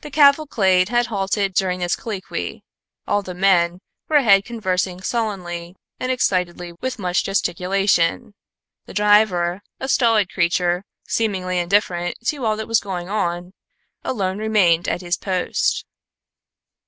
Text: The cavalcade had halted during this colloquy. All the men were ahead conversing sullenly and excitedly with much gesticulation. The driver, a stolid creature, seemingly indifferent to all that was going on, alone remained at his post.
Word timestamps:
The 0.00 0.10
cavalcade 0.10 0.88
had 0.88 1.06
halted 1.06 1.54
during 1.54 1.78
this 1.78 1.94
colloquy. 1.94 2.64
All 3.06 3.22
the 3.22 3.32
men 3.32 3.78
were 4.08 4.16
ahead 4.16 4.44
conversing 4.44 5.00
sullenly 5.02 5.76
and 6.00 6.10
excitedly 6.10 6.72
with 6.80 6.98
much 6.98 7.22
gesticulation. 7.22 8.34
The 8.86 8.94
driver, 8.94 9.60
a 9.78 9.86
stolid 9.86 10.32
creature, 10.32 10.82
seemingly 11.06 11.60
indifferent 11.60 12.16
to 12.26 12.44
all 12.44 12.56
that 12.56 12.66
was 12.66 12.80
going 12.80 13.08
on, 13.08 13.52
alone 14.02 14.38
remained 14.38 14.88
at 14.88 15.00
his 15.00 15.16
post. 15.16 15.86